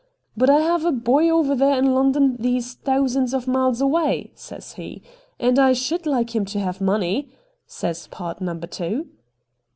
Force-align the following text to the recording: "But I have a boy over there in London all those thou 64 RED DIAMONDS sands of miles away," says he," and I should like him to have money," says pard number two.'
"But 0.35 0.49
I 0.49 0.61
have 0.61 0.83
a 0.83 0.91
boy 0.91 1.29
over 1.29 1.53
there 1.53 1.77
in 1.77 1.93
London 1.93 2.31
all 2.31 2.37
those 2.37 2.73
thou 2.73 2.73
64 2.73 2.73
RED 2.73 2.85
DIAMONDS 3.05 3.13
sands 3.13 3.33
of 3.35 3.47
miles 3.47 3.81
away," 3.81 4.31
says 4.33 4.73
he," 4.73 5.03
and 5.39 5.59
I 5.59 5.73
should 5.73 6.07
like 6.07 6.35
him 6.35 6.43
to 6.45 6.59
have 6.59 6.81
money," 6.81 7.29
says 7.67 8.07
pard 8.07 8.41
number 8.41 8.65
two.' 8.65 9.09